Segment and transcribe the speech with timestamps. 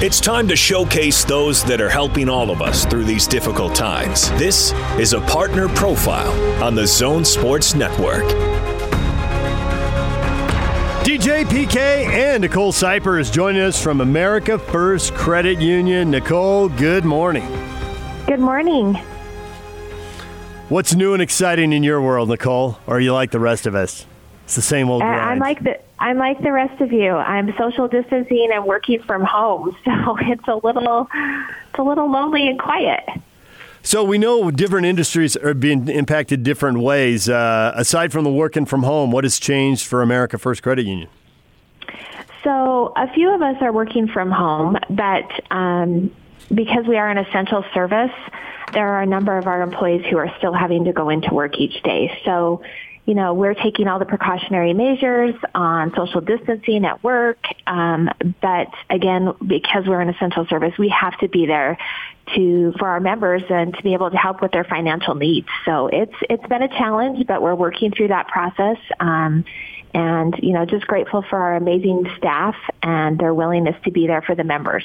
[0.00, 4.30] It's time to showcase those that are helping all of us through these difficult times.
[4.38, 6.30] This is a partner profile
[6.62, 8.22] on the Zone Sports Network.
[11.02, 16.12] DJ PK and Nicole Cyper is joining us from America First Credit Union.
[16.12, 17.48] Nicole, good morning.
[18.28, 18.94] Good morning.
[20.68, 22.78] What's new and exciting in your world, Nicole?
[22.86, 24.06] Or are you like the rest of us?
[24.44, 25.02] It's the same old.
[25.02, 25.06] Uh.
[25.06, 27.12] I'm like the I'm like the rest of you.
[27.12, 32.48] I'm social distancing and working from home, so it's a little it's a little lonely
[32.48, 33.04] and quiet.
[33.82, 37.28] So we know different industries are being impacted different ways.
[37.28, 41.08] Uh, aside from the working from home, what has changed for America First Credit Union?
[42.44, 46.14] So a few of us are working from home, but um,
[46.54, 48.12] because we are an essential service,
[48.72, 51.58] there are a number of our employees who are still having to go into work
[51.58, 52.10] each day.
[52.24, 52.62] So
[53.08, 57.38] you know, we're taking all the precautionary measures on social distancing at work.
[57.66, 58.10] Um,
[58.42, 61.78] but again, because we're an essential service, we have to be there
[62.34, 65.48] to for our members and to be able to help with their financial needs.
[65.64, 68.76] So it's it's been a challenge, but we're working through that process.
[69.00, 69.46] Um,
[69.94, 74.20] and you know, just grateful for our amazing staff and their willingness to be there
[74.20, 74.84] for the members.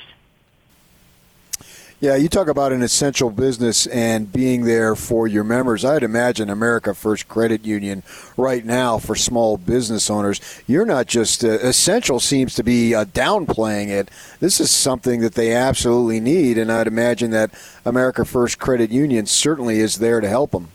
[2.03, 5.85] Yeah, you talk about an essential business and being there for your members.
[5.85, 8.03] I'd imagine America First Credit Union
[8.35, 13.05] right now for small business owners, you're not just uh, essential seems to be uh,
[13.05, 14.11] downplaying it.
[14.41, 17.51] This is something that they absolutely need, and I'd imagine that
[17.85, 20.71] America First Credit Union certainly is there to help them.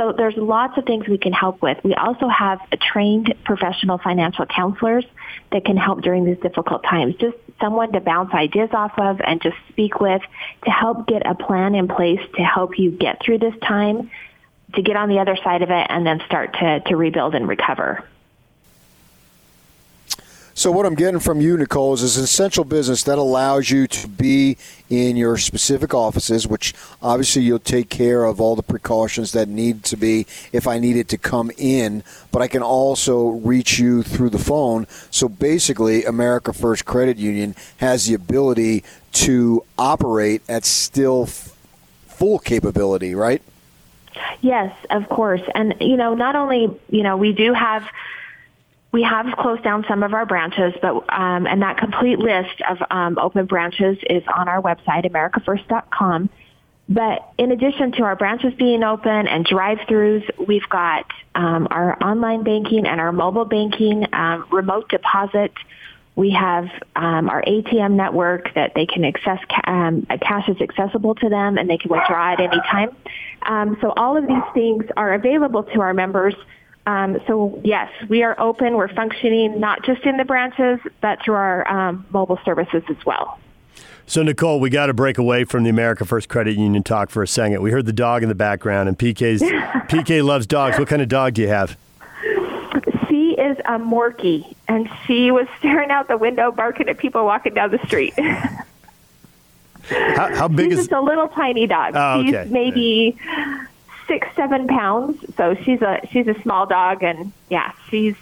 [0.00, 1.76] so there's lots of things we can help with.
[1.84, 5.04] We also have trained professional financial counselors
[5.52, 7.16] that can help during these difficult times.
[7.16, 10.22] Just someone to bounce ideas off of and just speak with
[10.64, 14.10] to help get a plan in place to help you get through this time,
[14.74, 17.46] to get on the other side of it and then start to, to rebuild and
[17.46, 18.02] recover.
[20.60, 24.06] So what I'm getting from you, Nicole, is an essential business that allows you to
[24.06, 24.58] be
[24.90, 29.84] in your specific offices, which obviously you'll take care of all the precautions that need
[29.84, 34.28] to be if I needed to come in, but I can also reach you through
[34.28, 34.86] the phone.
[35.10, 41.56] So basically, America First Credit Union has the ability to operate at still f-
[42.06, 43.40] full capability, right?
[44.42, 45.40] Yes, of course.
[45.54, 47.88] And you know, not only, you know, we do have
[48.92, 52.78] we have closed down some of our branches, but um, and that complete list of
[52.90, 56.28] um, open branches is on our website, americafirst.com.
[56.88, 61.06] But in addition to our branches being open and drive-throughs, we've got
[61.36, 65.52] um, our online banking and our mobile banking, um, remote deposit.
[66.16, 66.64] We have
[66.96, 69.38] um, our ATM network that they can access.
[69.68, 73.76] Um, cash is accessible to them, and they can withdraw at any time.
[73.80, 76.34] So all of these things are available to our members
[76.90, 78.76] um, so yes, we are open.
[78.76, 83.38] We're functioning not just in the branches, but through our um, mobile services as well.
[84.06, 87.22] So Nicole, we got to break away from the America First Credit Union talk for
[87.22, 87.62] a second.
[87.62, 89.40] We heard the dog in the background, and PK's
[89.88, 90.78] PK loves dogs.
[90.78, 91.76] What kind of dog do you have?
[93.08, 97.54] She is a Morkie, and she was staring out the window, barking at people walking
[97.54, 98.14] down the street.
[99.84, 100.86] how, how, big She's is?
[100.86, 101.92] Just a little tiny dog.
[101.94, 102.44] Oh, okay.
[102.44, 103.16] She's maybe
[104.10, 105.24] six, seven pounds.
[105.36, 108.16] So she's a she's a small dog, and yeah, she's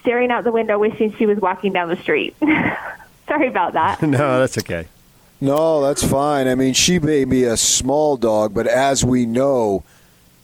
[0.00, 2.34] staring out the window, wishing she was walking down the street.
[3.28, 4.00] Sorry about that.
[4.18, 4.88] no, that's okay.
[5.40, 6.48] No, that's fine.
[6.48, 9.84] I mean, she may be a small dog, but as we know,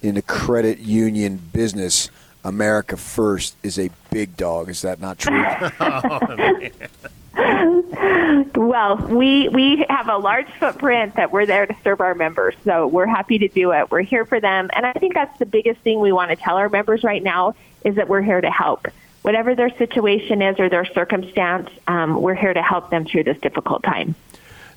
[0.02, 2.10] in the credit union business,
[2.44, 4.69] America First is a big dog.
[4.69, 5.43] Is that not true?
[5.81, 6.69] Oh,
[7.34, 12.87] well, we we have a large footprint that we're there to serve our members, so
[12.87, 13.90] we're happy to do it.
[13.90, 16.56] We're here for them, and I think that's the biggest thing we want to tell
[16.56, 18.87] our members right now is that we're here to help.
[19.23, 23.38] Whatever their situation is or their circumstance, um, we're here to help them through this
[23.40, 24.14] difficult time.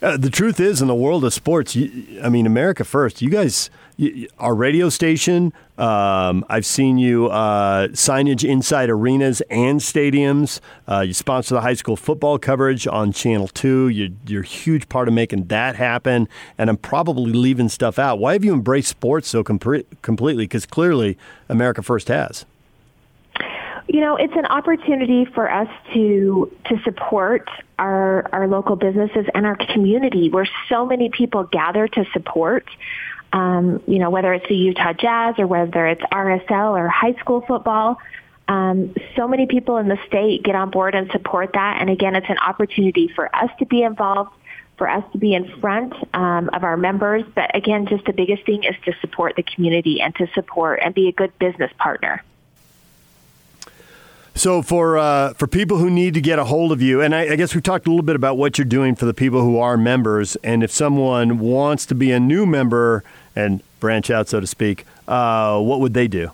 [0.02, 3.30] Uh, the truth is, in the world of sports, you, I mean, America First, you
[3.30, 10.60] guys, you, our radio station, um, I've seen you uh, signage inside arenas and stadiums.
[10.88, 13.90] Uh, you sponsor the high school football coverage on Channel 2.
[13.90, 16.28] You're, you're a huge part of making that happen.
[16.58, 18.20] And I'm probably leaving stuff out.
[18.20, 19.60] Why have you embraced sports so com-
[20.02, 20.44] completely?
[20.44, 21.18] Because clearly,
[21.50, 22.46] America First has
[23.88, 27.48] you know, it's an opportunity for us to to support
[27.78, 32.68] our our local businesses and our community, where so many people gather to support.
[33.32, 37.42] Um, you know, whether it's the Utah Jazz or whether it's RSL or high school
[37.42, 37.98] football.
[38.48, 41.82] Um, so many people in the state get on board and support that.
[41.82, 44.32] And again, it's an opportunity for us to be involved,
[44.78, 47.24] for us to be in front um, of our members.
[47.34, 50.94] But again, just the biggest thing is to support the community and to support and
[50.94, 52.24] be a good business partner.
[54.38, 57.32] So for uh, for people who need to get a hold of you, and I,
[57.32, 59.58] I, guess we talked a little bit about what you're doing for the people who
[59.60, 64.42] are members, and if someone wants to be a new member and branch out, so
[64.42, 66.32] to speak, uh, what would they do?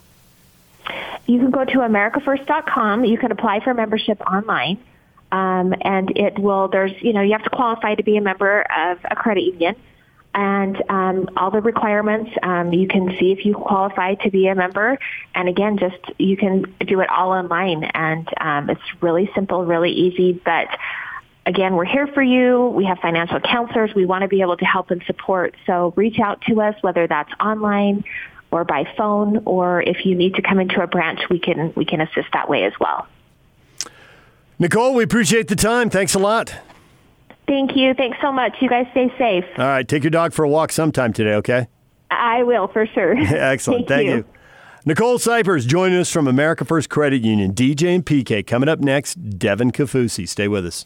[1.28, 3.06] You can go to AmericaFirst.com.
[3.06, 4.80] You can apply for membership online,
[5.32, 6.70] um, and it will.
[6.70, 9.76] There's you know you have to qualify to be a member of a credit union
[10.34, 12.32] and um, all the requirements.
[12.42, 14.98] Um, you can see if you qualify to be a member.
[15.36, 19.92] And again, just you can do it all online, and um, it's really simple, really
[19.92, 20.34] easy.
[20.34, 20.68] But
[21.46, 22.68] again, we're here for you.
[22.68, 23.94] We have financial counselors.
[23.94, 25.56] We want to be able to help and support.
[25.66, 28.04] So reach out to us, whether that's online
[28.52, 31.86] or by phone, or if you need to come into a branch, we can we
[31.86, 33.08] can assist that way as well.
[34.60, 35.90] Nicole, we appreciate the time.
[35.90, 36.54] Thanks a lot.
[37.52, 37.94] Thank you.
[37.94, 38.56] Thanks so much.
[38.62, 39.44] You guys stay safe.
[39.58, 39.86] All right.
[39.86, 41.68] Take your dog for a walk sometime today, okay?
[42.10, 43.12] I will, for sure.
[43.18, 43.90] Excellent.
[43.90, 44.16] Thank, Thank you.
[44.16, 44.26] you.
[44.86, 47.54] Nicole Cyphers joining us from America First Credit Union.
[47.54, 49.16] DJ and PK coming up next.
[49.38, 50.30] Devin Kaufusi.
[50.30, 50.86] Stay with us.